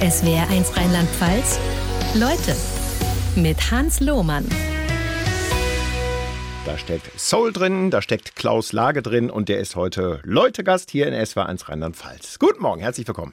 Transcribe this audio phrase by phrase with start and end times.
[0.00, 1.58] SWR1 Rheinland-Pfalz.
[2.14, 2.54] Leute
[3.34, 4.44] mit Hans Lohmann.
[6.66, 11.06] Da steckt Soul drin, da steckt Klaus Lage drin und der ist heute Leutegast hier
[11.06, 12.38] in SWR1 Rheinland-Pfalz.
[12.38, 13.32] Guten Morgen, herzlich willkommen.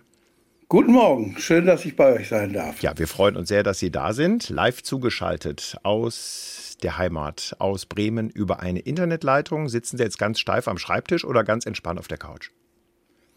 [0.69, 2.81] Guten Morgen, schön, dass ich bei euch sein darf.
[2.81, 4.47] Ja, wir freuen uns sehr, dass Sie da sind.
[4.47, 9.67] Live zugeschaltet aus der Heimat, aus Bremen über eine Internetleitung.
[9.67, 12.51] Sitzen Sie jetzt ganz steif am Schreibtisch oder ganz entspannt auf der Couch?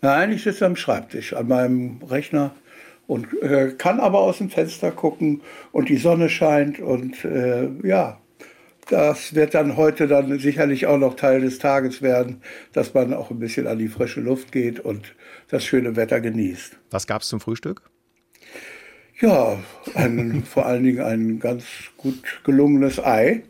[0.00, 2.54] Nein, ich sitze am Schreibtisch, an meinem Rechner
[3.07, 8.21] und äh, kann aber aus dem Fenster gucken und die Sonne scheint und äh, ja,
[8.89, 12.40] das wird dann heute dann sicherlich auch noch Teil des Tages werden,
[12.72, 15.14] dass man auch ein bisschen an die frische Luft geht und
[15.49, 16.79] das schöne Wetter genießt.
[16.90, 17.82] Was gab es zum Frühstück?
[19.21, 19.58] Ja,
[19.94, 21.64] ein, vor allen Dingen ein ganz
[21.96, 23.43] gut gelungenes Ei.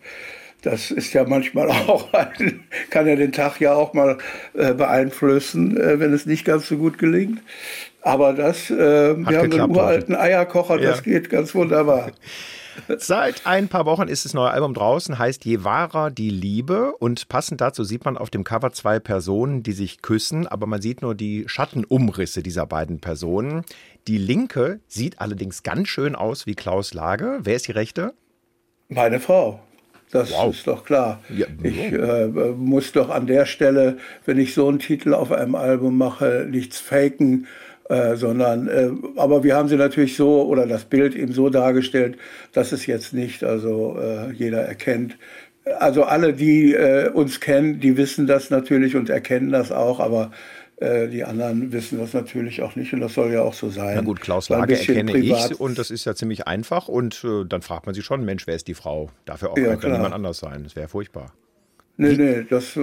[0.67, 4.19] Das ist ja manchmal auch, ein, kann ja den Tag ja auch mal
[4.55, 7.41] äh, beeinflussen, äh, wenn es nicht ganz so gut gelingt.
[8.03, 11.03] Aber das, äh, wir haben einen uralten Eierkocher, das ja.
[11.03, 12.11] geht ganz wunderbar.
[12.99, 16.97] Seit ein paar Wochen ist das neue Album draußen, heißt Je wahrer die Liebe.
[16.99, 20.83] Und passend dazu sieht man auf dem Cover zwei Personen, die sich küssen, aber man
[20.83, 23.63] sieht nur die Schattenumrisse dieser beiden Personen.
[24.09, 27.39] Die linke sieht allerdings ganz schön aus wie Klaus Lage.
[27.43, 28.15] Wer ist die rechte?
[28.89, 29.61] Meine Frau.
[30.11, 30.55] Das wow.
[30.55, 31.21] ist doch klar.
[31.37, 32.27] Ja, ich äh,
[32.57, 36.79] muss doch an der Stelle, wenn ich so einen Titel auf einem Album mache, nichts
[36.79, 37.47] faken
[37.89, 42.17] äh, sondern, äh, aber wir haben sie natürlich so oder das Bild eben so dargestellt,
[42.53, 45.17] dass es jetzt nicht also äh, jeder erkennt.
[45.79, 50.33] Also alle, die äh, uns kennen, die wissen das natürlich und erkennen das auch, aber
[50.77, 53.97] äh, die anderen wissen das natürlich auch nicht und das soll ja auch so sein.
[53.97, 55.53] Na gut, Klaus Lage erkenne privat.
[55.53, 58.57] ich und das ist ja ziemlich einfach und dann fragt man sich schon, Mensch, wer
[58.57, 59.11] ist die Frau?
[59.25, 60.65] Dafür auch ja, niemand anders sein.
[60.65, 61.33] Das wäre furchtbar.
[61.99, 62.83] Nee, nee, das, äh,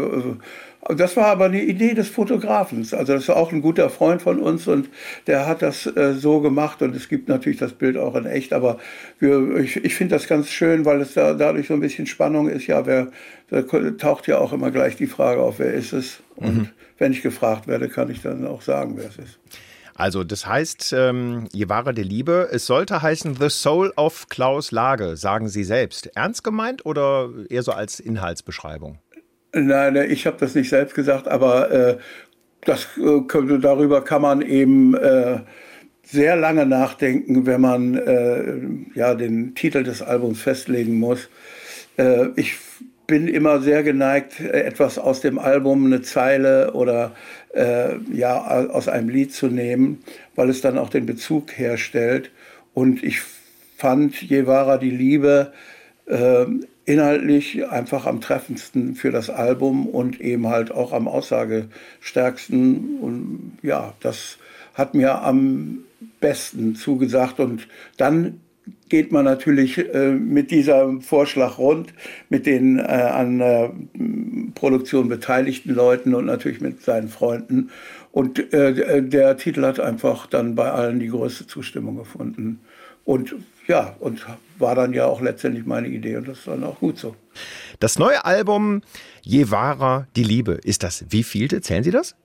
[0.96, 2.80] das war aber eine Idee des Fotografen.
[2.80, 4.90] Also das war auch ein guter Freund von uns und
[5.28, 8.54] der hat das äh, so gemacht und es gibt natürlich das Bild auch in echt,
[8.54, 8.80] aber
[9.20, 12.50] wir, ich, ich finde das ganz schön, weil es da dadurch so ein bisschen Spannung
[12.50, 12.68] ist.
[12.68, 13.10] Ja, wer,
[13.50, 16.22] da taucht ja auch immer gleich die Frage auf, wer ist es?
[16.36, 16.70] Und mhm.
[16.98, 19.40] wenn ich gefragt werde, kann ich dann auch sagen, wer es ist.
[19.96, 24.72] Also das heißt, ähm, Je wahre der Liebe, es sollte heißen The Soul of Klaus
[24.72, 26.08] Lage, sagen Sie selbst.
[26.16, 28.98] Ernst gemeint oder eher so als Inhaltsbeschreibung?
[29.54, 31.98] Nein, ich habe das nicht selbst gesagt, aber äh,
[32.62, 35.40] das, äh, darüber kann man eben äh,
[36.04, 38.56] sehr lange nachdenken, wenn man äh,
[38.96, 41.30] ja, den Titel des Albums festlegen muss.
[41.98, 42.56] Äh, ich
[43.06, 47.16] bin immer sehr geneigt, etwas aus dem Album, eine Zeile oder
[47.54, 50.00] äh, ja, aus einem Lied zu nehmen,
[50.36, 52.32] weil es dann auch den Bezug herstellt.
[52.74, 53.22] Und ich
[53.78, 55.54] fand, je wahrer die Liebe,
[56.08, 56.46] äh,
[56.86, 63.00] inhaltlich einfach am treffendsten für das Album und eben halt auch am aussagestärksten.
[63.00, 64.38] Und ja, das
[64.74, 65.86] hat mir am
[66.20, 67.40] besten zugesagt.
[67.40, 67.68] Und
[67.98, 68.42] dann
[68.90, 71.94] geht man natürlich äh, mit diesem Vorschlag rund,
[72.30, 73.74] mit den äh, an der
[74.56, 77.70] Produktion beteiligten Leuten und natürlich mit seinen Freunden.
[78.12, 82.60] Und äh, der Titel hat einfach dann bei allen die größte Zustimmung gefunden.
[83.06, 83.36] Und
[83.68, 84.26] ja, und
[84.60, 87.16] war dann ja auch letztendlich meine Idee und das ist dann auch gut so.
[87.80, 88.82] Das neue Album
[89.22, 91.62] Je wahrer die Liebe, ist das wie vielte?
[91.62, 92.16] Zählen Sie das?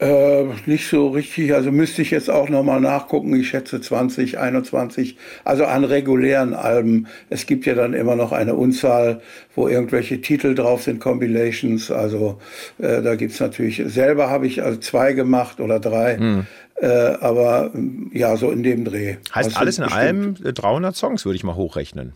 [0.00, 3.34] Äh, nicht so richtig, also müsste ich jetzt auch nochmal nachgucken.
[3.38, 7.06] Ich schätze 20, 21, also an regulären Alben.
[7.28, 9.20] Es gibt ja dann immer noch eine Unzahl,
[9.54, 11.90] wo irgendwelche Titel drauf sind, Compilations.
[11.90, 12.40] Also
[12.78, 16.16] äh, da gibt's natürlich, selber habe ich also zwei gemacht oder drei.
[16.16, 16.46] Hm.
[16.76, 16.86] Äh,
[17.20, 17.70] aber
[18.14, 19.16] ja, so in dem Dreh.
[19.34, 22.14] Heißt also alles in allem 300 Songs, würde ich mal hochrechnen.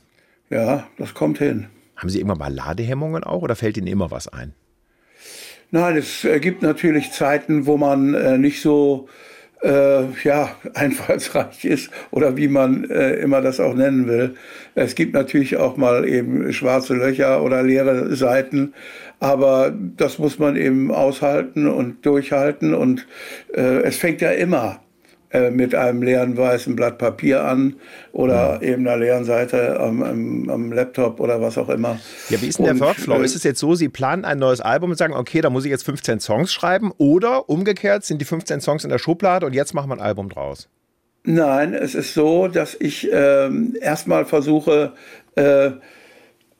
[0.48, 1.66] Ja, das kommt hin.
[1.96, 4.54] Haben Sie irgendwann mal Ladehemmungen auch oder fällt Ihnen immer was ein?
[5.74, 9.08] Nein, es gibt natürlich Zeiten, wo man äh, nicht so
[9.60, 14.36] äh, ja, einfallsreich ist oder wie man äh, immer das auch nennen will.
[14.76, 18.72] Es gibt natürlich auch mal eben schwarze Löcher oder leere Seiten,
[19.18, 23.08] aber das muss man eben aushalten und durchhalten und
[23.52, 24.83] äh, es fängt ja immer
[25.34, 27.74] äh, mit einem leeren weißen Blatt Papier an
[28.12, 28.62] oder ja.
[28.62, 31.98] eben einer leeren Seite am, am, am, Laptop oder was auch immer.
[32.30, 33.20] Ja, wie ist denn der Workflow?
[33.20, 35.64] Äh, ist es jetzt so, Sie planen ein neues Album und sagen, okay, da muss
[35.64, 39.54] ich jetzt 15 Songs schreiben oder umgekehrt sind die 15 Songs in der Schublade und
[39.54, 40.68] jetzt machen wir ein Album draus?
[41.24, 43.50] Nein, es ist so, dass ich äh,
[43.80, 44.92] erstmal versuche,
[45.34, 45.72] äh,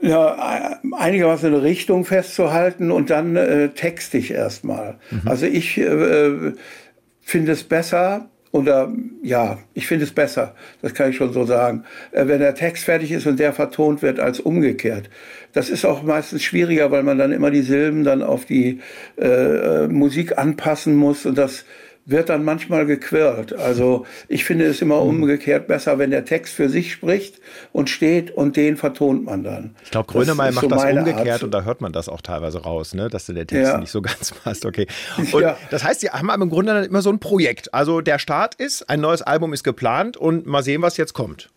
[0.00, 4.98] ja, einigermaßen eine Richtung festzuhalten und dann äh, texte ich erstmal.
[5.12, 5.22] Mhm.
[5.26, 6.54] Also ich äh,
[7.20, 11.82] finde es besser, oder ja, ich finde es besser, das kann ich schon so sagen,
[12.12, 15.10] äh, wenn der Text fertig ist und der vertont wird als umgekehrt.
[15.52, 18.78] Das ist auch meistens schwieriger, weil man dann immer die Silben dann auf die
[19.18, 21.64] äh, Musik anpassen muss und das
[22.06, 23.52] wird dann manchmal gequirlt.
[23.52, 25.10] Also ich finde es immer mhm.
[25.10, 27.40] umgekehrt besser, wenn der Text für sich spricht
[27.72, 29.74] und steht und den vertont man dann.
[29.84, 31.42] Ich glaube, Grönemeyer macht so das umgekehrt Art.
[31.42, 33.08] und da hört man das auch teilweise raus, ne?
[33.08, 33.78] dass der Text ja.
[33.78, 34.66] nicht so ganz passt.
[34.66, 34.86] Okay.
[35.32, 35.56] Und ja.
[35.70, 37.72] das heißt, Sie haben im Grunde dann immer so ein Projekt.
[37.72, 41.50] Also der Start ist, ein neues Album ist geplant und mal sehen, was jetzt kommt.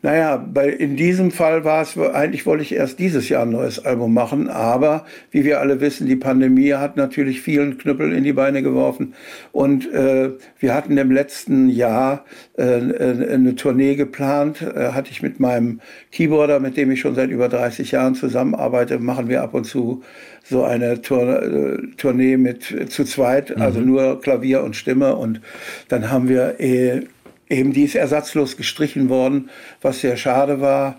[0.00, 3.84] Naja, bei, in diesem Fall war es, eigentlich wollte ich erst dieses Jahr ein neues
[3.84, 8.32] Album machen, aber wie wir alle wissen, die Pandemie hat natürlich vielen Knüppel in die
[8.32, 9.14] Beine geworfen
[9.52, 12.24] und äh, wir hatten im letzten Jahr
[12.56, 15.80] äh, eine Tournee geplant, äh, hatte ich mit meinem
[16.12, 20.02] Keyboarder, mit dem ich schon seit über 30 Jahren zusammenarbeite, machen wir ab und zu
[20.44, 23.86] so eine Tour, äh, Tournee mit zu zweit, also mhm.
[23.86, 25.40] nur Klavier und Stimme und
[25.88, 27.02] dann haben wir äh,
[27.48, 29.50] Eben die ist ersatzlos gestrichen worden,
[29.80, 30.98] was sehr schade war,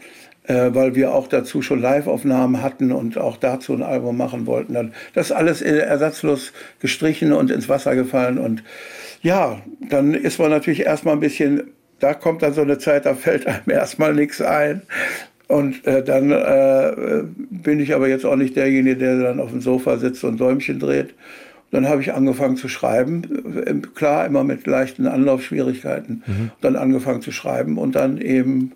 [0.50, 4.94] äh, weil wir auch dazu schon Live-Aufnahmen hatten und auch dazu ein Album machen wollten.
[5.14, 8.40] Das alles ersatzlos gestrichen und ins Wasser gefallen.
[8.40, 8.64] Und
[9.22, 13.14] ja, dann ist man natürlich erstmal ein bisschen, da kommt dann so eine Zeit, da
[13.14, 14.82] fällt einem erstmal nichts ein.
[15.48, 19.62] Und äh, dann äh, bin ich aber jetzt auch nicht derjenige, der dann auf dem
[19.62, 21.16] Sofa sitzt und Däumchen dreht,
[21.72, 26.24] dann habe ich angefangen zu schreiben, äh, klar immer mit leichten Anlaufschwierigkeiten.
[26.26, 26.52] Mhm.
[26.62, 28.74] Dann angefangen zu schreiben und dann eben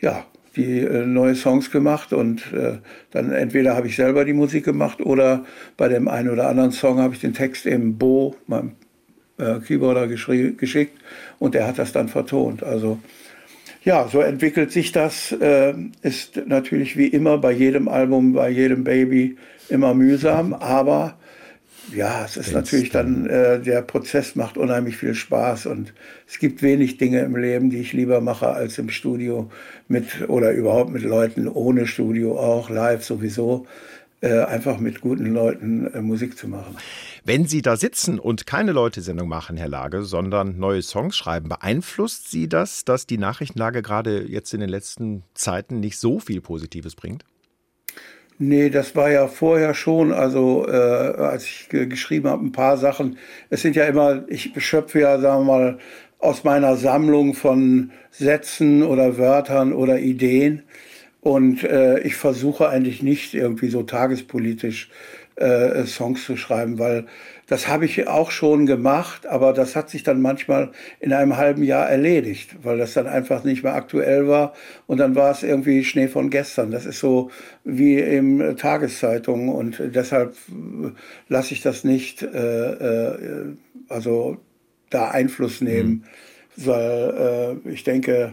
[0.00, 0.24] ja
[0.56, 2.78] die äh, neue Songs gemacht und äh,
[3.10, 5.44] dann entweder habe ich selber die Musik gemacht oder
[5.76, 8.72] bei dem einen oder anderen Song habe ich den Text eben Bo, meinem
[9.38, 10.98] äh, Keyboarder, geschickt
[11.38, 12.62] und der hat das dann vertont.
[12.62, 12.98] Also
[13.84, 15.32] ja, so entwickelt sich das.
[15.32, 19.36] Äh, ist natürlich wie immer bei jedem Album, bei jedem Baby
[19.68, 21.14] immer mühsam, aber
[21.94, 25.92] ja, es ist natürlich dann, äh, der Prozess macht unheimlich viel Spaß und
[26.26, 29.50] es gibt wenig Dinge im Leben, die ich lieber mache, als im Studio
[29.88, 33.66] mit oder überhaupt mit Leuten ohne Studio auch, live sowieso,
[34.20, 36.76] äh, einfach mit guten Leuten äh, Musik zu machen.
[37.24, 42.30] Wenn Sie da sitzen und keine Leute-Sendung machen, Herr Lage, sondern neue Songs schreiben, beeinflusst
[42.30, 46.96] Sie das, dass die Nachrichtenlage gerade jetzt in den letzten Zeiten nicht so viel Positives
[46.96, 47.24] bringt?
[48.40, 53.18] Nee, das war ja vorher schon, also äh, als ich geschrieben habe, ein paar Sachen.
[53.50, 55.78] Es sind ja immer, ich schöpfe ja, sagen wir mal,
[56.20, 60.62] aus meiner Sammlung von Sätzen oder Wörtern oder Ideen.
[61.28, 64.88] Und äh, ich versuche eigentlich nicht irgendwie so tagespolitisch
[65.36, 67.04] äh, Songs zu schreiben, weil
[67.46, 70.70] das habe ich auch schon gemacht, aber das hat sich dann manchmal
[71.00, 74.54] in einem halben Jahr erledigt, weil das dann einfach nicht mehr aktuell war
[74.86, 76.70] und dann war es irgendwie Schnee von gestern.
[76.70, 77.30] Das ist so
[77.62, 80.92] wie in Tageszeitungen und deshalb äh,
[81.28, 83.54] lasse ich das nicht, äh, äh,
[83.90, 84.38] also
[84.88, 86.06] da Einfluss nehmen,
[86.56, 86.64] mhm.
[86.64, 88.32] weil äh, ich denke,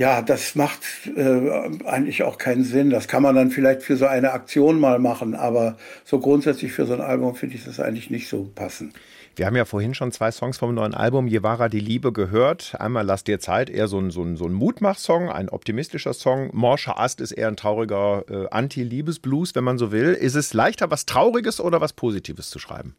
[0.00, 0.80] ja, das macht
[1.14, 1.50] äh,
[1.84, 2.88] eigentlich auch keinen Sinn.
[2.88, 5.76] Das kann man dann vielleicht für so eine Aktion mal machen, aber
[6.06, 8.94] so grundsätzlich für so ein Album finde ich das eigentlich nicht so passend.
[9.36, 12.76] Wir haben ja vorhin schon zwei Songs vom neuen Album Jevara die Liebe gehört.
[12.78, 16.48] Einmal Lass dir Zeit, eher so ein, so ein, so ein Mutmach-Song, ein optimistischer Song.
[16.54, 20.14] Morscher Ast ist eher ein trauriger äh, Anti-Liebes-Blues, wenn man so will.
[20.14, 22.96] Ist es leichter, was Trauriges oder was Positives zu schreiben?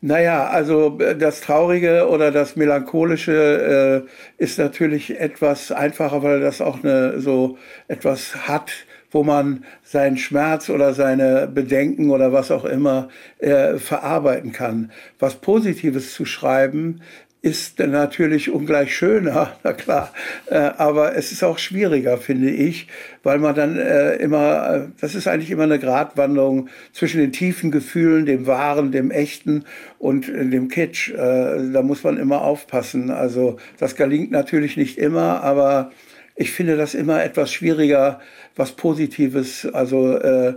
[0.00, 4.06] Naja, also äh, das Traurige oder das Melancholische
[4.38, 7.58] äh, ist natürlich etwas einfacher, weil das auch eine, so
[7.88, 8.70] etwas hat,
[9.10, 13.08] wo man seinen Schmerz oder seine Bedenken oder was auch immer
[13.38, 14.92] äh, verarbeiten kann.
[15.18, 17.02] Was Positives zu schreiben
[17.40, 20.12] ist natürlich ungleich schöner, na klar.
[20.46, 22.88] Äh, aber es ist auch schwieriger, finde ich,
[23.22, 27.70] weil man dann äh, immer, äh, das ist eigentlich immer eine Gratwanderung zwischen den tiefen
[27.70, 29.64] Gefühlen, dem Wahren, dem Echten
[29.98, 31.12] und dem Kitsch.
[31.14, 33.10] Da muss man immer aufpassen.
[33.10, 35.90] Also das gelingt natürlich nicht immer, aber
[36.36, 38.20] ich finde das immer etwas schwieriger,
[38.54, 40.54] was Positives, also äh,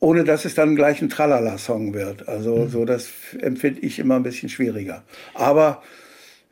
[0.00, 2.28] ohne dass es dann gleich ein Tralala-Song wird.
[2.28, 2.68] Also mhm.
[2.68, 3.10] so das
[3.40, 5.04] empfinde ich immer ein bisschen schwieriger.
[5.34, 5.82] Aber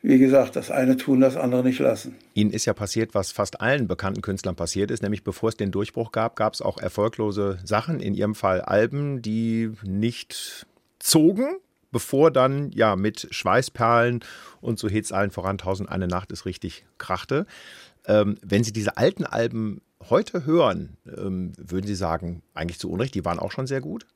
[0.02, 2.16] wie gesagt, das eine tun, das andere nicht lassen.
[2.34, 5.70] Ihnen ist ja passiert, was fast allen bekannten Künstlern passiert ist, nämlich bevor es den
[5.70, 10.66] Durchbruch gab, gab es auch erfolglose Sachen, in Ihrem Fall Alben, die nicht
[10.98, 11.56] zogen,
[11.94, 14.20] bevor dann ja mit Schweißperlen
[14.60, 17.46] und so Hits allen voran tausend eine Nacht ist richtig krachte.
[18.06, 23.14] Ähm, wenn Sie diese alten Alben heute hören, ähm, würden Sie sagen, eigentlich zu Unrecht,
[23.14, 24.06] die waren auch schon sehr gut?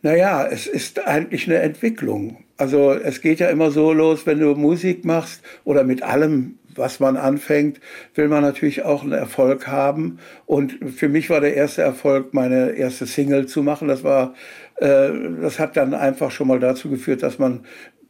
[0.00, 2.42] Naja, es ist eigentlich eine Entwicklung.
[2.56, 7.00] Also es geht ja immer so los, wenn du Musik machst oder mit allem, was
[7.00, 7.80] man anfängt,
[8.14, 10.18] will man natürlich auch einen Erfolg haben.
[10.46, 13.88] Und für mich war der erste Erfolg, meine erste Single zu machen.
[13.88, 14.34] Das war,
[14.76, 15.10] äh,
[15.40, 17.64] das hat dann einfach schon mal dazu geführt, dass man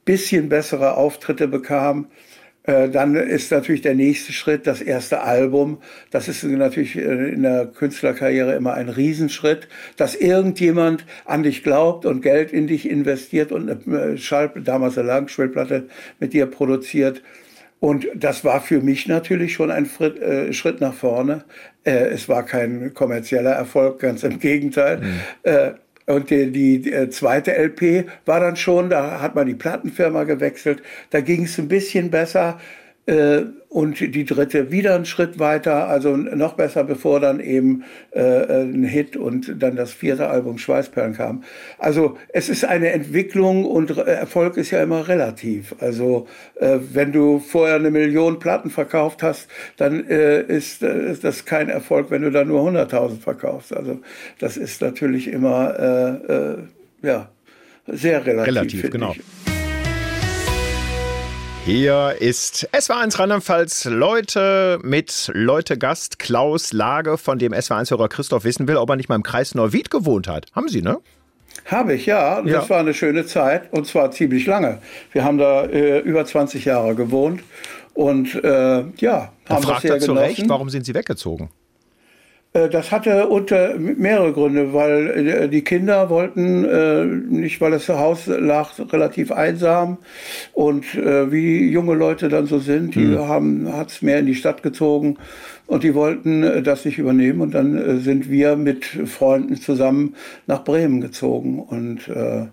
[0.04, 2.08] bisschen bessere Auftritte bekam.
[2.64, 5.78] Äh, dann ist natürlich der nächste Schritt das erste Album.
[6.10, 12.06] Das ist natürlich äh, in der Künstlerkarriere immer ein Riesenschritt, dass irgendjemand an dich glaubt
[12.06, 15.88] und Geld in dich investiert und eine Schall, damals eine Langspielplatte
[16.20, 17.22] mit dir produziert.
[17.82, 19.90] Und das war für mich natürlich schon ein
[20.52, 21.42] Schritt nach vorne.
[21.82, 24.98] Es war kein kommerzieller Erfolg, ganz im Gegenteil.
[24.98, 25.74] Mhm.
[26.06, 30.24] Und die, die, die, äh, zweite LP war dann schon, da hat man die Plattenfirma
[30.24, 32.60] gewechselt, da ging es ein bisschen besser.
[33.06, 38.20] Äh, und die dritte wieder einen Schritt weiter, also noch besser, bevor dann eben äh,
[38.62, 41.42] ein Hit und dann das vierte Album Schweißperlen kam.
[41.78, 45.74] Also es ist eine Entwicklung und Erfolg ist ja immer relativ.
[45.80, 46.28] Also
[46.60, 51.46] äh, wenn du vorher eine Million Platten verkauft hast, dann äh, ist, äh, ist das
[51.46, 53.74] kein Erfolg, wenn du dann nur 100.000 verkaufst.
[53.74, 54.00] Also
[54.38, 56.20] das ist natürlich immer
[57.02, 57.30] äh, ja
[57.86, 58.54] sehr relativ.
[58.54, 59.12] Relativ, genau.
[59.12, 59.51] Ich.
[61.64, 68.66] Hier ist SW1 Rheinland-Pfalz Leute mit Leute Gast Klaus Lage, von dem SW1-Hörer Christoph wissen
[68.66, 70.46] will, ob er nicht mal im Kreis Neuwied gewohnt hat.
[70.56, 70.98] Haben Sie, ne?
[71.66, 72.42] Habe ich, ja.
[72.42, 72.68] Das ja.
[72.68, 74.78] war eine schöne Zeit und zwar ziemlich lange.
[75.12, 77.44] Wir haben da äh, über 20 Jahre gewohnt
[77.94, 81.50] und äh, ja, haben da fragt das er zu Recht, warum sind Sie weggezogen?
[82.52, 87.88] Äh, das hatte unter mehrere Gründe, weil äh, die Kinder wollten äh, nicht, weil das
[87.88, 89.98] Haus lag relativ einsam.
[90.52, 93.18] Und wie junge Leute dann so sind, die mhm.
[93.18, 95.18] haben hat's mehr in die Stadt gezogen.
[95.66, 97.40] Und die wollten das nicht übernehmen.
[97.40, 100.14] Und dann sind wir mit Freunden zusammen
[100.46, 101.60] nach Bremen gezogen.
[101.60, 102.46] Und äh,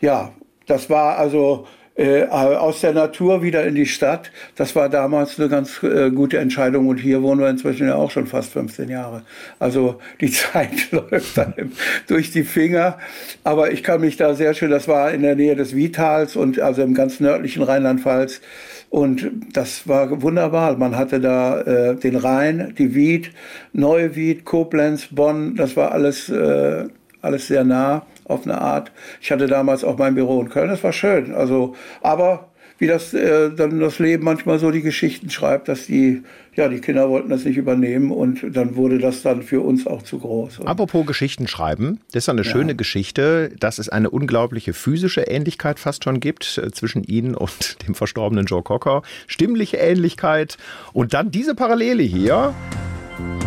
[0.00, 0.32] ja,
[0.66, 4.30] das war also äh, aus der Natur wieder in die Stadt.
[4.56, 8.10] Das war damals eine ganz äh, gute Entscheidung und hier wohnen wir inzwischen ja auch
[8.10, 9.22] schon fast 15 Jahre.
[9.58, 11.72] Also die Zeit läuft einem
[12.06, 12.98] durch die Finger.
[13.44, 16.60] Aber ich kann mich da sehr schön, das war in der Nähe des Vitals und
[16.60, 18.40] also im ganz nördlichen Rheinland-Pfalz.
[18.88, 20.76] Und das war wunderbar.
[20.76, 23.30] Man hatte da äh, den Rhein, die Wied,
[23.72, 25.56] Neuwied, Koblenz, Bonn.
[25.56, 26.88] Das war alles, äh,
[27.22, 28.92] alles sehr nah auf eine Art.
[29.20, 31.34] Ich hatte damals auch mein Büro in Köln, das war schön.
[31.34, 32.52] Also, aber
[32.82, 36.22] wie das äh, dann das Leben manchmal so die Geschichten schreibt, dass die,
[36.56, 40.02] ja, die Kinder wollten das nicht übernehmen und dann wurde das dann für uns auch
[40.02, 40.58] zu groß.
[40.58, 42.50] Und Apropos Geschichten schreiben, das ist eine ja.
[42.50, 47.76] schöne Geschichte, dass es eine unglaubliche physische Ähnlichkeit fast schon gibt äh, zwischen Ihnen und
[47.86, 49.02] dem verstorbenen Joe Cocker.
[49.28, 50.58] Stimmliche Ähnlichkeit
[50.92, 52.52] und dann diese Parallele hier.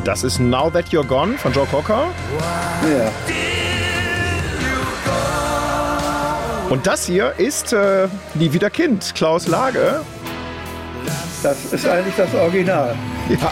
[0.05, 2.07] Das ist Now That You're Gone von Joe Cocker.
[2.37, 2.89] Wow.
[2.89, 3.11] Ja.
[6.69, 10.01] Und das hier ist äh, Nie wieder Kind, Klaus Lage.
[11.43, 12.95] Das ist eigentlich das Original.
[13.29, 13.51] Ja.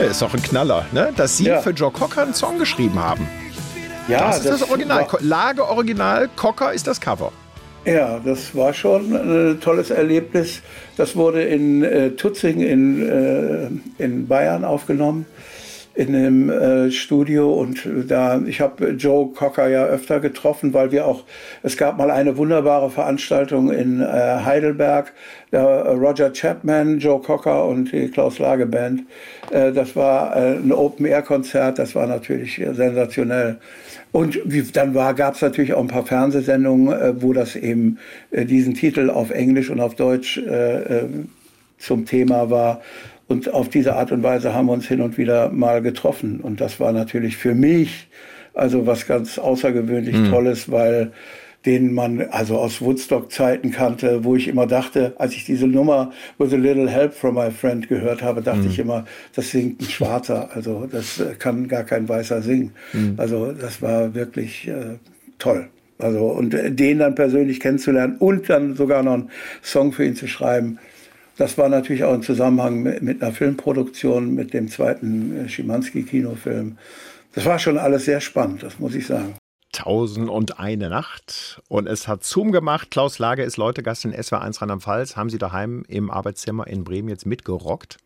[0.00, 1.12] Er ist auch ein Knaller, ne?
[1.16, 1.60] Dass Sie ja.
[1.60, 3.28] für Joe Cocker einen Song geschrieben haben.
[4.08, 5.06] Ja, das ist das, das Original.
[5.20, 7.30] Lage Original, Cocker ist das Cover.
[7.84, 10.62] Ja, das war schon ein tolles Erlebnis.
[10.96, 15.26] Das wurde in äh, Tutzing in, äh, in Bayern aufgenommen
[15.94, 21.06] in einem äh, Studio und da ich habe Joe Cocker ja öfter getroffen, weil wir
[21.06, 21.24] auch
[21.62, 25.12] es gab mal eine wunderbare Veranstaltung in äh, Heidelberg,
[25.52, 29.02] der Roger Chapman, Joe Cocker und die Klaus Lage Band.
[29.50, 33.58] Äh, das war äh, ein Open Air Konzert, das war natürlich sensationell.
[34.10, 37.98] Und wie, dann gab es natürlich auch ein paar Fernsehsendungen, äh, wo das eben
[38.30, 41.08] äh, diesen Titel auf Englisch und auf Deutsch äh, äh
[41.76, 42.80] zum Thema war.
[43.26, 46.40] Und auf diese Art und Weise haben wir uns hin und wieder mal getroffen.
[46.40, 48.08] Und das war natürlich für mich
[48.54, 50.30] also was ganz außergewöhnlich mhm.
[50.30, 51.12] Tolles, weil
[51.66, 56.52] den man also aus Woodstock-Zeiten kannte, wo ich immer dachte, als ich diese Nummer With
[56.52, 58.68] a Little Help from My Friend gehört habe, dachte mhm.
[58.68, 62.72] ich immer, das singt ein Schwarzer, also das äh, kann gar kein Weißer singen.
[62.92, 63.14] Mhm.
[63.16, 64.98] Also das war wirklich äh,
[65.38, 65.68] toll.
[65.98, 69.30] Also und äh, den dann persönlich kennenzulernen und dann sogar noch einen
[69.62, 70.78] Song für ihn zu schreiben,
[71.36, 76.76] das war natürlich auch im Zusammenhang mit, mit einer Filmproduktion, mit dem zweiten äh, Schimanski-Kinofilm.
[77.34, 79.34] Das war schon alles sehr spannend, das muss ich sagen.
[79.72, 81.60] Tausend und eine Nacht.
[81.68, 82.92] Und es hat Zoom gemacht.
[82.92, 85.16] Klaus Lage ist Leutegast in SW1 Rheinland-Pfalz.
[85.16, 87.98] Haben Sie daheim im Arbeitszimmer in Bremen jetzt mitgerockt?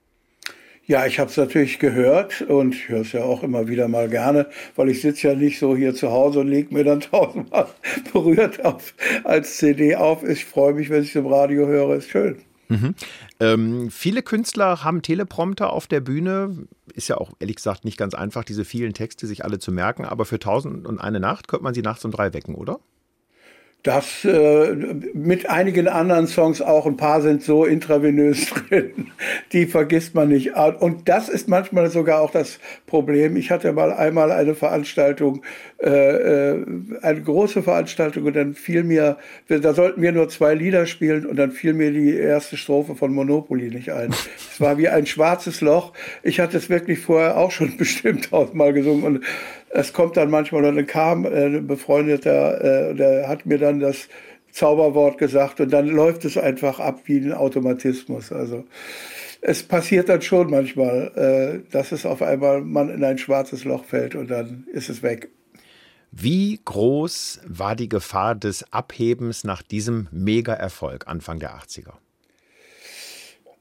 [0.87, 4.09] Ja, ich habe es natürlich gehört und ich höre es ja auch immer wieder mal
[4.09, 7.67] gerne, weil ich sitze ja nicht so hier zu Hause und lege mir dann tausendmal
[8.15, 8.95] berührt auf
[9.25, 10.27] als CD auf.
[10.27, 12.41] Ich freue mich, wenn ich es im Radio höre, ist schön.
[12.69, 12.95] Mhm.
[13.41, 16.69] Ähm, viele Künstler haben Teleprompter auf der Bühne.
[16.93, 20.05] Ist ja auch ehrlich gesagt nicht ganz einfach, diese vielen Texte sich alle zu merken.
[20.05, 22.81] Aber für Tausend und eine Nacht könnte man sie nachts um drei wecken, oder?
[23.85, 24.75] Das äh,
[25.15, 29.13] mit einigen anderen Songs auch, ein paar sind so intravenös drin,
[29.53, 30.57] die vergisst man nicht.
[30.57, 33.37] Und das ist manchmal sogar auch das Problem.
[33.37, 35.43] Ich hatte mal einmal eine Veranstaltung,
[35.81, 36.67] äh, äh,
[37.03, 39.17] eine große Veranstaltung und dann fiel mir,
[39.47, 43.15] da sollten wir nur zwei Lieder spielen und dann fiel mir die erste Strophe von
[43.15, 44.11] Monopoly nicht ein.
[44.11, 45.93] Es war wie ein schwarzes Loch.
[46.25, 49.25] Ich hatte es wirklich vorher auch schon bestimmt tausendmal gesungen und
[49.71, 53.81] es kommt dann manchmal, oder dann kam äh, ein Befreundeter, äh, der hat mir dann
[53.81, 54.09] das
[54.51, 58.33] Zauberwort gesagt und dann läuft es einfach ab wie ein Automatismus.
[58.33, 58.65] Also
[59.41, 63.85] es passiert dann schon manchmal, äh, dass es auf einmal man in ein schwarzes Loch
[63.85, 65.29] fällt und dann ist es weg.
[66.11, 71.93] Wie groß war die Gefahr des Abhebens nach diesem Mega-Erfolg Anfang der 80er?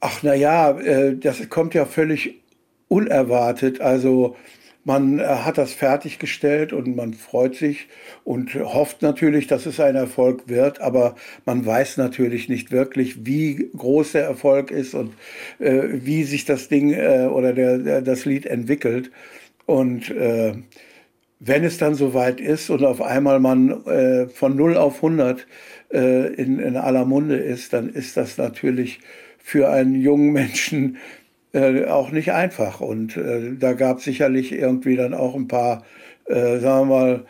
[0.00, 0.72] Ach naja,
[1.12, 2.40] das kommt ja völlig
[2.88, 3.82] unerwartet.
[3.82, 4.36] Also
[4.88, 7.88] man äh, hat das fertiggestellt und man freut sich
[8.24, 11.14] und hofft natürlich, dass es ein Erfolg wird, aber
[11.44, 15.12] man weiß natürlich nicht wirklich, wie groß der Erfolg ist und
[15.58, 19.10] äh, wie sich das Ding äh, oder der, der, das Lied entwickelt.
[19.66, 20.54] Und äh,
[21.38, 25.46] wenn es dann soweit ist und auf einmal man äh, von 0 auf 100
[25.92, 29.00] äh, in, in aller Munde ist, dann ist das natürlich
[29.36, 30.96] für einen jungen Menschen
[31.52, 32.80] äh, auch nicht einfach.
[32.80, 35.84] Und äh, da gab es sicherlich irgendwie dann auch ein paar,
[36.26, 37.24] äh, sagen wir mal,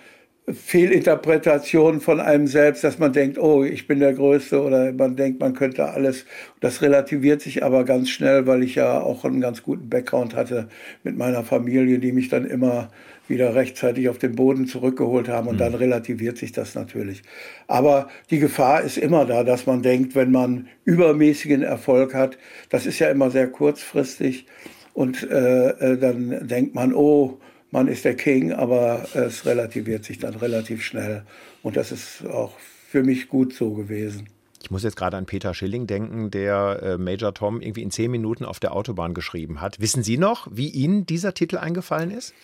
[0.53, 5.41] Fehlinterpretationen von einem selbst, dass man denkt, oh, ich bin der Größte oder man denkt,
[5.41, 6.25] man könnte alles.
[6.61, 10.69] Das relativiert sich aber ganz schnell, weil ich ja auch einen ganz guten Background hatte
[11.05, 12.89] mit meiner Familie, die mich dann immer
[13.29, 15.59] wieder rechtzeitig auf den Boden zurückgeholt haben und mhm.
[15.59, 17.23] dann relativiert sich das natürlich.
[17.67, 22.39] Aber die Gefahr ist immer da, dass man denkt, wenn man übermäßigen Erfolg hat,
[22.71, 24.47] das ist ja immer sehr kurzfristig
[24.95, 27.39] und äh, äh dann denkt man, oh,
[27.71, 31.23] man ist der King, aber es relativiert sich dann relativ schnell
[31.63, 34.29] und das ist auch für mich gut so gewesen.
[34.63, 38.11] Ich muss jetzt gerade an Peter Schilling denken, der äh, Major Tom irgendwie in zehn
[38.11, 39.81] Minuten auf der Autobahn geschrieben hat.
[39.81, 42.35] Wissen Sie noch, wie Ihnen dieser Titel eingefallen ist?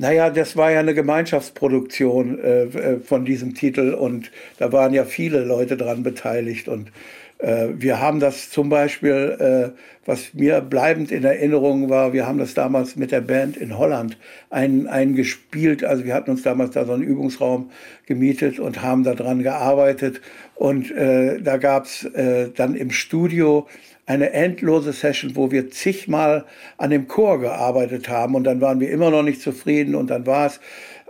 [0.00, 5.04] Naja, das war ja eine Gemeinschaftsproduktion äh, äh, von diesem Titel und da waren ja
[5.04, 6.92] viele Leute dran beteiligt und
[7.38, 9.36] äh, wir haben das zum Beispiel,
[9.74, 13.76] äh, was mir bleibend in Erinnerung war, wir haben das damals mit der Band in
[13.76, 14.16] Holland
[14.50, 15.82] ein, eingespielt.
[15.82, 17.70] Also wir hatten uns damals da so einen Übungsraum
[18.06, 20.20] gemietet und haben da dran gearbeitet.
[20.54, 23.66] Und äh, da gab's äh, dann im Studio
[24.08, 26.46] eine endlose Session, wo wir zigmal
[26.78, 30.26] an dem Chor gearbeitet haben und dann waren wir immer noch nicht zufrieden und dann
[30.26, 30.60] war es,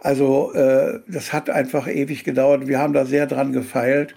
[0.03, 2.67] also äh, das hat einfach ewig gedauert.
[2.67, 4.17] Wir haben da sehr dran gefeilt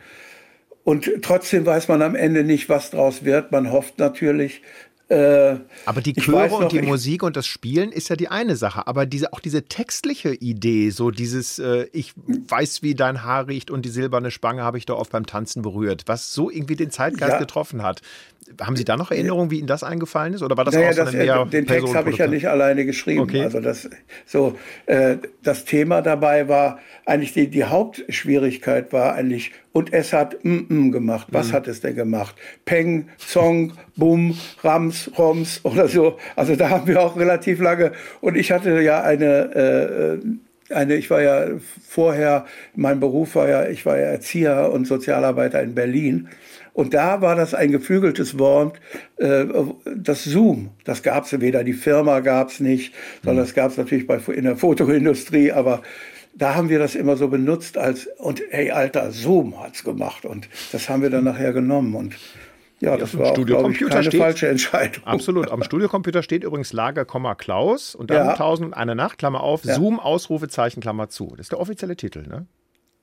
[0.84, 3.52] und trotzdem weiß man am Ende nicht, was draus wird.
[3.52, 4.64] Man hofft natürlich,
[5.12, 8.88] äh, aber die Chöre und die Musik und das Spielen ist ja die eine Sache.
[8.88, 12.14] Aber diese, auch diese textliche Idee, so dieses, äh, ich
[12.48, 15.64] weiß, wie dein Haar riecht und die silberne Spange habe ich da oft beim Tanzen
[15.64, 17.40] berührt, was so irgendwie den Zeitgeist ja.
[17.40, 18.02] getroffen hat.
[18.62, 20.44] Haben Sie da noch Erinnerungen, wie Ihnen das eingefallen ist?
[20.44, 22.86] Oder war das naja, auch so das, mehr Den Text habe ich ja nicht alleine
[22.86, 23.22] geschrieben.
[23.22, 23.44] Okay.
[23.44, 23.90] Also das,
[24.26, 30.44] so, äh, das Thema dabei war eigentlich die, die Hauptschwierigkeit war eigentlich, und es hat
[30.44, 31.28] mm, mm gemacht.
[31.32, 31.54] Was mhm.
[31.54, 32.36] hat es denn gemacht?
[32.66, 36.18] Peng, Song, Bum, Rams, Roms oder so.
[36.36, 37.92] Also da haben wir auch relativ lange.
[38.20, 40.20] Und ich hatte ja eine,
[40.70, 41.48] äh, eine, ich war ja
[41.88, 46.30] vorher, mein Beruf war ja, ich war ja Erzieher und Sozialarbeiter in Berlin.
[46.74, 48.80] Und da war das ein geflügeltes Wort,
[49.18, 49.46] äh,
[49.96, 50.70] das Zoom.
[50.86, 53.48] Das gab es weder, die Firma gab es nicht, sondern mhm.
[53.48, 55.82] das gab es natürlich bei, in der Fotoindustrie, aber
[56.34, 60.26] da haben wir das immer so benutzt als, und hey, Alter, Zoom hat's gemacht.
[60.26, 61.96] Und das haben wir dann nachher genommen.
[61.96, 62.16] Und
[62.80, 65.04] ja, das war auch, ich, keine steht, falsche Entscheidung.
[65.06, 65.52] Absolut.
[65.52, 68.32] Am Studiocomputer steht übrigens Lager, Klaus und dann ja.
[68.32, 69.76] 1000 und eine Nacht, Klammer auf, ja.
[69.76, 71.28] Zoom, Ausrufezeichen, Klammer zu.
[71.32, 72.48] Das ist der offizielle Titel, ne?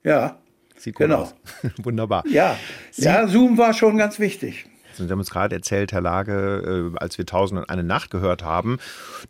[0.03, 0.39] Ja.
[0.75, 1.21] Sieht gut genau.
[1.23, 1.35] aus.
[1.77, 2.23] Wunderbar.
[2.27, 2.57] Ja.
[2.91, 4.65] Sie, ja, Zoom war schon ganz wichtig.
[4.97, 8.43] Sie haben uns gerade erzählt, Herr Lage, äh, als wir Tausend und eine Nacht gehört
[8.43, 8.77] haben,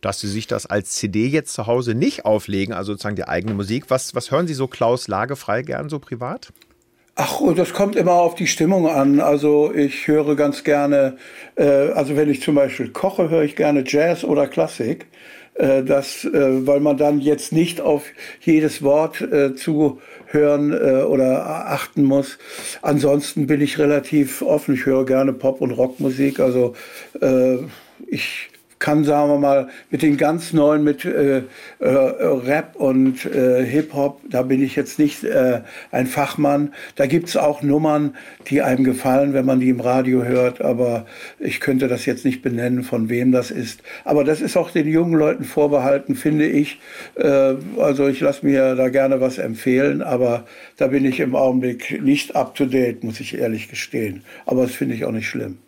[0.00, 3.54] dass Sie sich das als CD jetzt zu Hause nicht auflegen, also sozusagen die eigene
[3.54, 3.84] Musik.
[3.88, 6.52] Was, was hören Sie so Klaus Lage frei gern so privat?
[7.16, 9.20] Ach, das kommt immer auf die Stimmung an.
[9.20, 11.18] Also ich höre ganz gerne,
[11.56, 15.06] äh, also wenn ich zum Beispiel koche, höre ich gerne Jazz oder Klassik.
[15.54, 18.04] Äh, das, äh, weil man dann jetzt nicht auf
[18.40, 19.54] jedes Wort äh,
[20.30, 22.38] zuhören äh, oder achten muss.
[22.82, 24.74] Ansonsten bin ich relativ offen.
[24.74, 26.40] Ich höre gerne Pop- und Rockmusik.
[26.40, 26.74] Also
[27.20, 27.58] äh,
[28.06, 28.49] ich
[28.80, 31.42] kann, sagen wir mal, mit den ganz neuen, mit äh,
[31.78, 35.60] äh, Rap und äh, Hip-Hop, da bin ich jetzt nicht äh,
[35.92, 36.72] ein Fachmann.
[36.96, 38.16] Da gibt's auch Nummern,
[38.48, 41.06] die einem gefallen, wenn man die im Radio hört, aber
[41.38, 43.82] ich könnte das jetzt nicht benennen, von wem das ist.
[44.04, 46.80] Aber das ist auch den jungen Leuten vorbehalten, finde ich.
[47.16, 50.46] Äh, also ich lasse mir da gerne was empfehlen, aber
[50.78, 54.24] da bin ich im Augenblick nicht up to date, muss ich ehrlich gestehen.
[54.46, 55.58] Aber das finde ich auch nicht schlimm.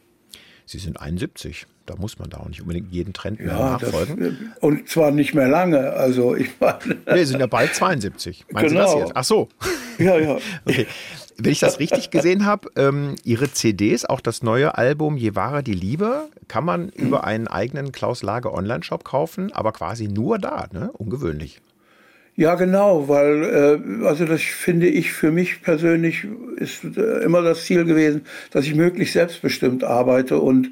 [0.64, 1.66] Sie sind 71.
[1.86, 4.18] Da muss man da auch nicht unbedingt jeden Trend mehr ja, nachfolgen.
[4.52, 5.92] Das, und zwar nicht mehr lange.
[5.92, 6.98] Also ich meine.
[7.06, 8.46] Nee, sind ja bald 72.
[8.50, 8.86] Meinen genau.
[8.86, 9.12] Sie das jetzt?
[9.16, 9.48] Ach so.
[9.98, 10.38] Ja, ja.
[10.64, 10.86] Okay.
[11.38, 15.62] Wenn ich das richtig gesehen habe, ähm, Ihre CDs, auch das neue Album Je wahre
[15.62, 17.06] die Liebe, kann man mhm.
[17.06, 20.66] über einen eigenen Klaus Lage Online-Shop kaufen, aber quasi nur da.
[20.72, 20.90] Ne?
[20.92, 21.60] Ungewöhnlich.
[22.34, 23.42] Ja, genau, weil
[24.02, 28.64] äh, also das finde ich für mich persönlich ist äh, immer das Ziel gewesen, dass
[28.64, 30.70] ich möglichst selbstbestimmt arbeite und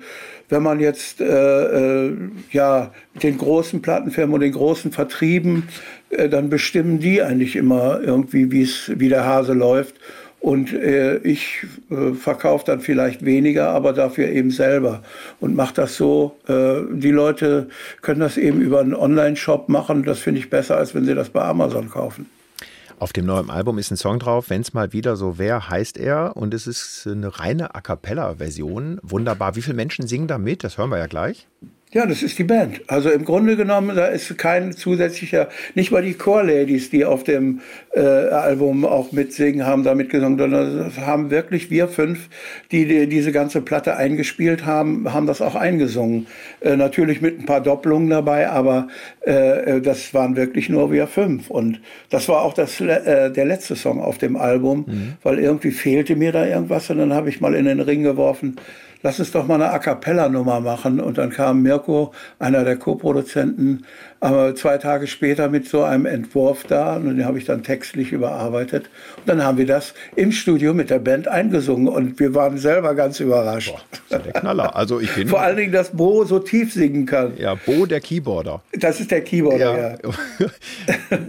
[0.51, 2.17] wenn man jetzt äh, äh,
[2.53, 5.69] ja mit den großen Plattenfirmen und den großen Vertrieben,
[6.11, 9.95] äh, dann bestimmen die eigentlich immer irgendwie, wie es wie der Hase läuft
[10.41, 15.03] und äh, ich äh, verkaufe dann vielleicht weniger, aber dafür eben selber
[15.39, 16.37] und mache das so.
[16.49, 17.69] Die Leute
[18.03, 20.03] können das eben über einen Online-Shop machen.
[20.05, 22.27] Das finde ich besser, als wenn sie das bei Amazon kaufen.
[23.01, 25.97] Auf dem neuen Album ist ein Song drauf, wenn es mal wieder so wäre, heißt
[25.97, 26.37] er.
[26.37, 29.01] Und es ist eine reine A cappella-Version.
[29.03, 29.57] Wunderbar.
[29.57, 30.65] Wie viele Menschen singen da mit?
[30.65, 31.49] Das hören wir ja gleich.
[31.93, 32.83] Ja, das ist die Band.
[32.87, 37.63] Also im Grunde genommen, da ist kein zusätzlicher, nicht mal die Core-Ladies, die auf dem
[37.93, 42.29] äh, Album auch mitsingen, haben da mitgesungen, sondern das haben wirklich wir fünf,
[42.71, 46.29] die, die diese ganze Platte eingespielt haben, haben das auch eingesungen.
[46.61, 48.87] Äh, natürlich mit ein paar Doppelungen dabei, aber
[49.23, 51.51] äh, das waren wirklich nur wir fünf.
[51.51, 55.13] Und das war auch das, äh, der letzte Song auf dem Album, mhm.
[55.25, 58.59] weil irgendwie fehlte mir da irgendwas und dann habe ich mal in den Ring geworfen,
[59.03, 61.01] lass uns doch mal eine A Cappella-Nummer machen.
[61.01, 63.85] Und dann kam Mirko, einer der Co-Produzenten,
[64.21, 68.13] aber zwei Tage später mit so einem Entwurf da und den habe ich dann textlich
[68.13, 68.91] überarbeitet.
[69.19, 72.95] Und dann haben wir das im Studio mit der Band eingesungen und wir waren selber
[72.95, 73.73] ganz überrascht.
[73.73, 74.77] Boah, das ist der Knaller.
[74.77, 77.37] Also ich bin Vor allen Dingen, dass Bo so tief singen kann.
[77.37, 78.63] Ja, Bo der Keyboarder.
[78.73, 79.91] Das ist der Keyboarder, ja.
[79.91, 80.49] ja.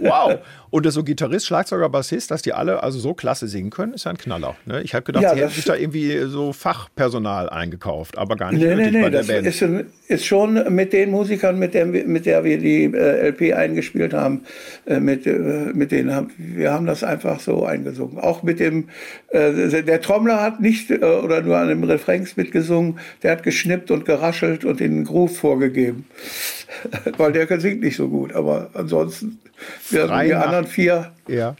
[0.00, 0.38] wow.
[0.72, 4.10] Und so Gitarrist, Schlagzeuger, Bassist, dass die alle also so klasse singen können, ist ja
[4.10, 4.56] ein Knaller.
[4.64, 4.80] Ne?
[4.80, 8.64] Ich habe gedacht, ja, sie hätten sich da irgendwie so Fachpersonal eingekauft, aber gar nicht
[8.64, 9.46] nee, nee, nee, bei der das Band.
[9.46, 9.62] Ist,
[10.08, 14.44] ist schon mit den Musikern, mit der, mit der wir die äh, LP eingespielt haben,
[14.86, 18.18] äh, mit, äh, mit denen haben wir haben das einfach so eingesungen.
[18.18, 18.88] Auch mit dem,
[19.28, 23.90] äh, der Trommler hat nicht äh, oder nur an dem Refrains mitgesungen, der hat geschnippt
[23.90, 26.06] und geraschelt und den Groove vorgegeben.
[27.18, 29.38] Weil der singt nicht so gut, aber ansonsten,
[29.90, 31.56] wir, die anderen vier ja.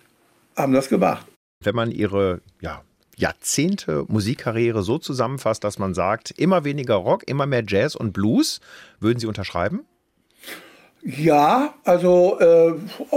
[0.57, 1.27] haben das gemacht.
[1.61, 2.83] Wenn man ihre, ja,
[3.17, 8.61] Jahrzehnte Musikkarriere so zusammenfasst, dass man sagt, immer weniger Rock, immer mehr Jazz und Blues,
[9.01, 9.85] würden Sie unterschreiben?
[11.05, 12.75] Ja, also äh,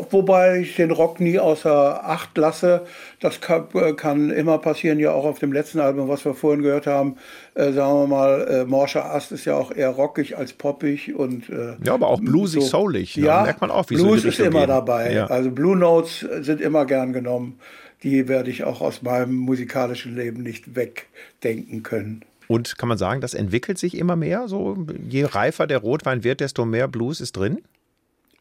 [0.09, 2.81] wobei ich den Rock nie außer Acht lasse.
[3.19, 6.63] Das kann, äh, kann, immer passieren, ja auch auf dem letzten Album, was wir vorhin
[6.63, 7.17] gehört haben.
[7.53, 11.47] Äh, sagen wir mal, äh, Morscher Ast ist ja auch eher rockig als poppig und
[11.49, 13.17] äh, ja, aber auch bluesig, so, soulig.
[13.17, 13.27] Ne?
[13.27, 14.69] Ja, merkt man auch, wie Blues so ist immer gehen.
[14.69, 15.13] dabei.
[15.13, 15.27] Ja.
[15.27, 17.59] Also Blue Notes sind immer gern genommen.
[18.01, 22.25] Die werde ich auch aus meinem musikalischen Leben nicht wegdenken können.
[22.47, 24.47] Und kann man sagen, das entwickelt sich immer mehr?
[24.47, 27.61] So, je reifer der Rotwein wird, desto mehr Blues ist drin?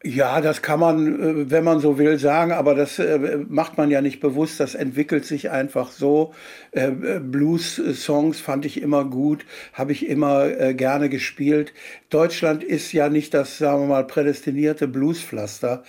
[0.07, 3.91] Ja, das kann man, äh, wenn man so will, sagen, aber das äh, macht man
[3.91, 4.61] ja nicht bewusst.
[4.61, 6.35] Das entwickelt sich einfach so.
[6.73, 11.73] Äh, Blues-Songs fand ich immer gut, habe ich immer gerne gespielt.
[12.11, 15.85] Deutschland ist ja nicht das, sagen wir mal, prädestinierte Bluespflaster.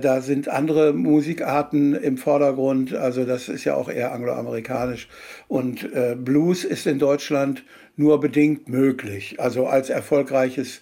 [0.00, 2.94] Da sind andere Musikarten im Vordergrund.
[2.94, 5.08] Also das ist ja auch eher angloamerikanisch.
[5.48, 5.88] Und
[6.24, 7.64] Blues ist in Deutschland
[7.96, 9.40] nur bedingt möglich.
[9.40, 10.80] Also als erfolgreiches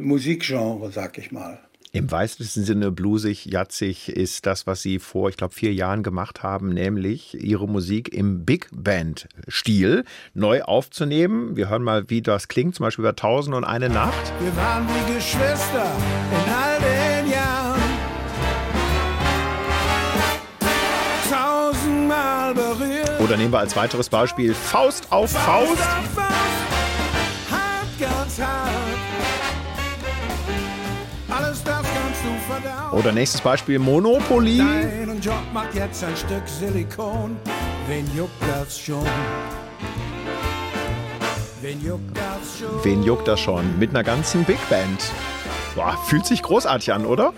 [0.00, 1.58] Musikgenre, sag ich mal.
[1.92, 6.44] Im weitesten Sinne bluesig, jatzig ist das, was Sie vor, ich glaube, vier Jahren gemacht
[6.44, 11.56] haben, nämlich Ihre Musik im Big Band-Stil neu aufzunehmen.
[11.56, 14.32] Wir hören mal, wie das klingt, zum Beispiel über Tausend und eine Nacht.
[14.38, 15.90] Wir waren wie Geschwister
[16.30, 17.80] in all den Jahren.
[21.28, 23.20] Tausendmal berührt.
[23.20, 25.76] Oder nehmen wir als weiteres Beispiel Faust auf Faust.
[25.76, 26.29] Faust, auf Faust
[32.92, 34.62] oder nächstes Beispiel Monopoly.
[35.20, 37.36] Job macht jetzt ein Stück Silikon.
[37.86, 39.04] Wen juckt das schon?
[41.60, 42.84] Wen juckt das schon?
[42.84, 43.78] Wen juckt das schon?
[43.78, 45.10] Mit einer ganzen Big Band.
[45.74, 47.34] Boah, fühlt sich großartig an, oder?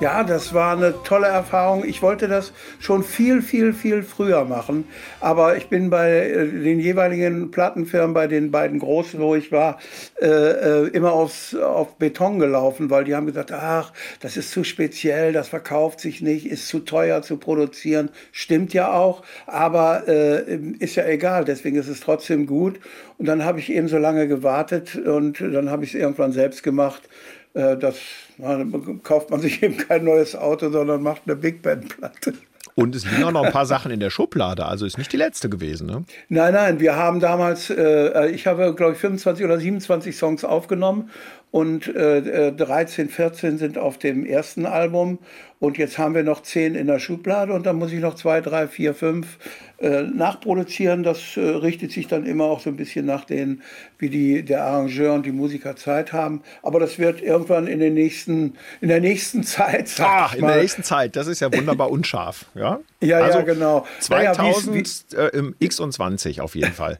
[0.00, 1.84] Ja, das war eine tolle Erfahrung.
[1.84, 4.88] Ich wollte das schon viel, viel, viel früher machen.
[5.20, 9.78] Aber ich bin bei äh, den jeweiligen Plattenfirmen, bei den beiden großen, wo ich war,
[10.20, 14.64] äh, äh, immer aufs, auf Beton gelaufen, weil die haben gesagt, ach, das ist zu
[14.64, 18.10] speziell, das verkauft sich nicht, ist zu teuer zu produzieren.
[18.32, 22.80] Stimmt ja auch, aber äh, ist ja egal, deswegen ist es trotzdem gut.
[23.16, 26.64] Und dann habe ich eben so lange gewartet und dann habe ich es irgendwann selbst
[26.64, 27.08] gemacht.
[27.54, 27.96] Äh, das
[28.38, 32.34] dann kauft man sich eben kein neues Auto, sondern macht eine Big Band Platte.
[32.76, 35.16] Und es liegen auch noch ein paar Sachen in der Schublade, also ist nicht die
[35.16, 36.04] letzte gewesen, ne?
[36.28, 41.10] Nein, nein, wir haben damals, äh, ich habe, glaube ich, 25 oder 27 Songs aufgenommen
[41.52, 45.20] und äh, 13, 14 sind auf dem ersten Album
[45.64, 48.42] und jetzt haben wir noch 10 in der Schublade und dann muss ich noch 2,
[48.42, 49.38] 3, 4, 5
[49.78, 51.02] äh, nachproduzieren.
[51.02, 53.62] Das äh, richtet sich dann immer auch so ein bisschen nach den,
[53.98, 56.42] wie die, der Arrangeur und die Musiker Zeit haben.
[56.62, 59.90] Aber das wird irgendwann in, den nächsten, in der nächsten Zeit.
[60.00, 62.44] Ach, in der nächsten Zeit, das ist ja wunderbar unscharf.
[62.54, 63.86] Ja, ja, also ja genau.
[64.00, 66.98] 2000 ja, äh, im X und 20 auf jeden Fall.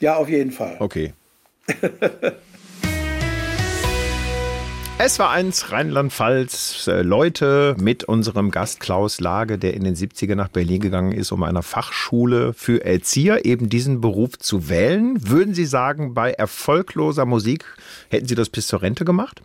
[0.00, 0.76] Ja, auf jeden Fall.
[0.80, 1.12] Okay.
[5.04, 6.86] Es war eins Rheinland-Pfalz.
[6.86, 11.32] Äh, Leute mit unserem Gast Klaus Lage, der in den 70er nach Berlin gegangen ist,
[11.32, 15.16] um einer Fachschule für Erzieher eben diesen Beruf zu wählen.
[15.28, 17.64] Würden Sie sagen, bei erfolgloser Musik
[18.10, 19.42] hätten Sie das bis zur Rente gemacht?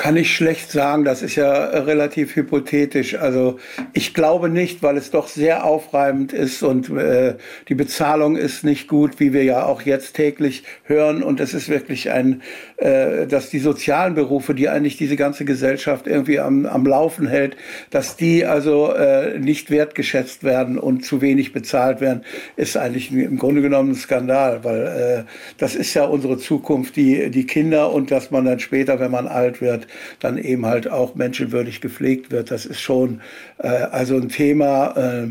[0.00, 3.16] Kann ich schlecht sagen, das ist ja relativ hypothetisch.
[3.16, 3.58] Also
[3.92, 7.34] ich glaube nicht, weil es doch sehr aufreibend ist und äh,
[7.68, 11.22] die Bezahlung ist nicht gut, wie wir ja auch jetzt täglich hören.
[11.22, 12.40] Und es ist wirklich ein,
[12.78, 17.58] äh, dass die sozialen Berufe, die eigentlich diese ganze Gesellschaft irgendwie am, am Laufen hält,
[17.90, 22.22] dass die also äh, nicht wertgeschätzt werden und zu wenig bezahlt werden,
[22.56, 27.30] ist eigentlich im Grunde genommen ein Skandal, weil äh, das ist ja unsere Zukunft, die,
[27.30, 29.88] die Kinder und dass man dann später, wenn man alt wird,
[30.20, 32.50] dann eben halt auch menschenwürdig gepflegt wird.
[32.50, 33.20] Das ist schon
[33.58, 34.96] äh, also ein Thema.
[34.96, 35.28] Äh,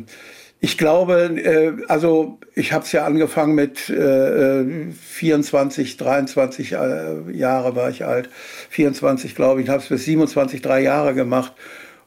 [0.62, 7.76] ich glaube, äh, also ich habe es ja angefangen mit äh, 24, 23 äh, Jahre
[7.76, 8.30] war ich alt,
[8.70, 11.54] 24 glaube ich, habe es bis 27, drei Jahre gemacht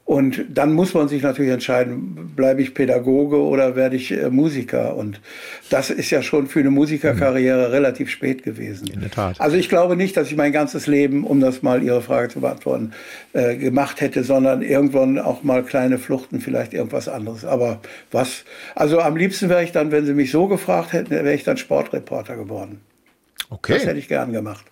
[0.04, 4.96] und dann muss man sich natürlich entscheiden, bleibe ich Pädagoge oder werde ich äh, Musiker?
[4.96, 5.20] Und
[5.70, 7.72] das ist ja schon für eine Musikerkarriere mhm.
[7.72, 8.88] relativ spät gewesen.
[8.88, 9.40] In der Tat.
[9.40, 12.40] Also ich glaube nicht, dass ich mein ganzes Leben, um das mal Ihre Frage zu
[12.40, 12.92] beantworten,
[13.32, 17.44] äh, gemacht hätte, sondern irgendwann auch mal kleine Fluchten, vielleicht irgendwas anderes.
[17.44, 18.44] Aber was?
[18.74, 21.56] Also am liebsten wäre ich dann, wenn Sie mich so gefragt hätten, wäre ich dann
[21.56, 22.80] Sportreporter geworden.
[23.50, 23.74] Okay.
[23.74, 24.64] Das hätte ich gern gemacht.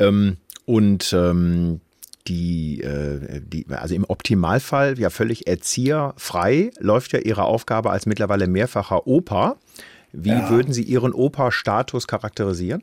[0.00, 1.80] Ähm, und ähm,
[2.26, 8.46] die, äh, die, also im Optimalfall ja völlig erzieherfrei, läuft ja Ihre Aufgabe als mittlerweile
[8.46, 9.56] mehrfacher Opa.
[10.12, 10.48] Wie ja.
[10.50, 12.82] würden Sie Ihren Opa-Status charakterisieren?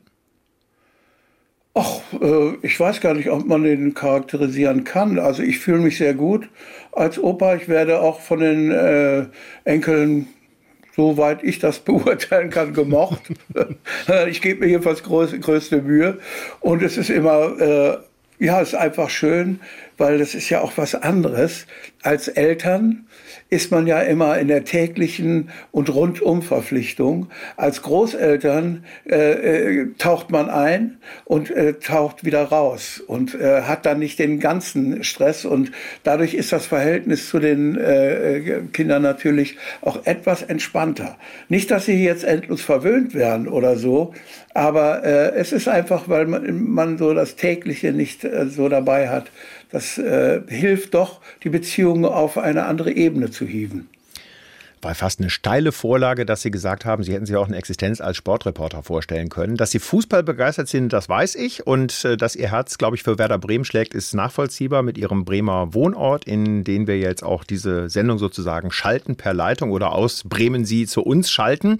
[1.74, 5.18] Ach, äh, ich weiß gar nicht, ob man den charakterisieren kann.
[5.18, 6.48] Also ich fühle mich sehr gut
[6.92, 7.54] als Opa.
[7.54, 9.26] Ich werde auch von den äh,
[9.64, 10.28] Enkeln
[10.94, 13.22] soweit ich das beurteilen kann, gemocht.
[14.28, 16.18] ich gebe mir jedenfalls größte, größte Mühe.
[16.60, 17.98] Und es ist immer äh,
[18.42, 19.60] ja, ist einfach schön,
[20.02, 21.64] weil das ist ja auch was anderes.
[22.02, 23.06] Als Eltern
[23.50, 27.28] ist man ja immer in der täglichen und rundum Verpflichtung.
[27.56, 33.86] Als Großeltern äh, äh, taucht man ein und äh, taucht wieder raus und äh, hat
[33.86, 35.70] dann nicht den ganzen Stress und
[36.02, 41.16] dadurch ist das Verhältnis zu den äh, äh, Kindern natürlich auch etwas entspannter.
[41.48, 44.14] Nicht, dass sie jetzt endlos verwöhnt werden oder so,
[44.52, 49.30] aber es ist einfach, weil man, man so das tägliche nicht so dabei hat
[49.72, 53.88] das äh, hilft doch, die Beziehungen auf eine andere Ebene zu hieven.
[54.82, 58.00] War fast eine steile Vorlage, dass Sie gesagt haben, Sie hätten sich auch eine Existenz
[58.00, 59.56] als Sportreporter vorstellen können.
[59.56, 61.66] Dass Sie Fußball begeistert sind, das weiß ich.
[61.66, 65.24] Und äh, dass Ihr Herz, glaube ich, für Werder Bremen schlägt, ist nachvollziehbar mit Ihrem
[65.24, 70.24] Bremer Wohnort, in den wir jetzt auch diese Sendung sozusagen schalten per Leitung oder aus
[70.24, 71.78] Bremen Sie zu uns schalten.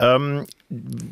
[0.00, 0.44] Ähm,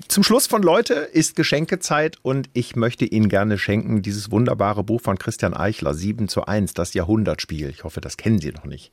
[0.08, 5.02] zum Schluss von Leute ist Geschenkezeit und ich möchte Ihnen gerne schenken dieses wunderbare Buch
[5.02, 7.68] von Christian Eichler, 7 zu 1, das Jahrhundertspiel.
[7.68, 8.92] Ich hoffe, das kennen Sie noch nicht.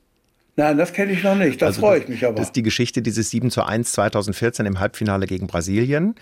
[0.57, 1.61] Nein, das kenne ich noch nicht.
[1.61, 2.35] Das also freue ich mich aber.
[2.35, 6.15] Das ist die Geschichte dieses 7 zu 1 2014 im Halbfinale gegen Brasilien.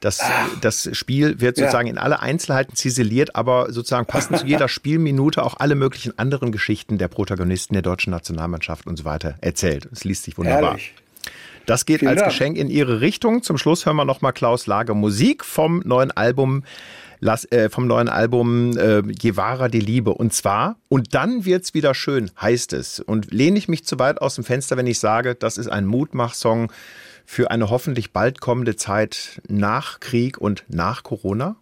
[0.00, 0.20] Das,
[0.60, 1.92] das Spiel wird sozusagen ja.
[1.92, 6.98] in alle Einzelheiten ziseliert, aber sozusagen passend zu jeder Spielminute auch alle möglichen anderen Geschichten
[6.98, 9.88] der Protagonisten der deutschen Nationalmannschaft und so weiter erzählt.
[9.92, 10.70] Es liest sich wunderbar.
[10.70, 10.94] Herrlich.
[11.66, 12.30] Das geht Vielen als Dank.
[12.32, 13.42] Geschenk in Ihre Richtung.
[13.42, 16.64] Zum Schluss hören wir nochmal Klaus Lager Musik vom neuen Album
[17.50, 20.12] äh, vom neuen Album äh, Guevara die Liebe.
[20.12, 22.98] Und zwar, und dann wird's wieder schön, heißt es.
[22.98, 25.86] Und lehne ich mich zu weit aus dem Fenster, wenn ich sage, das ist ein
[25.86, 26.72] Mutmachsong
[27.24, 31.56] für eine hoffentlich bald kommende Zeit nach Krieg und nach Corona?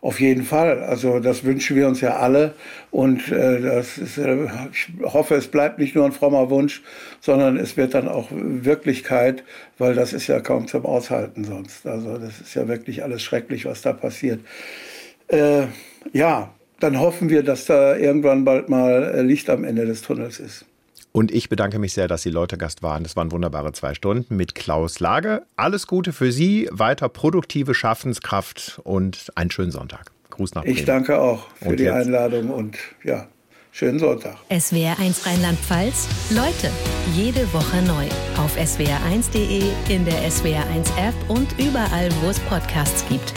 [0.00, 0.82] Auf jeden Fall.
[0.82, 2.54] Also das wünschen wir uns ja alle.
[2.90, 6.82] Und äh, das ist, äh, ich hoffe, es bleibt nicht nur ein frommer Wunsch,
[7.20, 9.42] sondern es wird dann auch Wirklichkeit,
[9.76, 11.86] weil das ist ja kaum zum Aushalten sonst.
[11.86, 14.40] Also das ist ja wirklich alles schrecklich, was da passiert.
[15.26, 15.64] Äh,
[16.12, 20.38] ja, dann hoffen wir, dass da irgendwann bald mal äh, Licht am Ende des Tunnels
[20.38, 20.64] ist.
[21.12, 23.02] Und ich bedanke mich sehr, dass Sie Leute Gast waren.
[23.02, 25.42] Das waren wunderbare zwei Stunden mit Klaus Lage.
[25.56, 30.10] Alles Gute für Sie, weiter produktive Schaffenskraft und einen schönen Sonntag.
[30.30, 30.76] Gruß nach Bremen.
[30.76, 32.06] Ich danke auch für und die jetzt?
[32.06, 33.26] Einladung und ja,
[33.72, 34.36] schönen Sonntag.
[34.50, 36.70] SWR1 Rheinland-Pfalz, Leute,
[37.14, 38.06] jede Woche neu.
[38.36, 43.32] Auf swr1.de, in der SWR1-App und überall, wo es Podcasts gibt.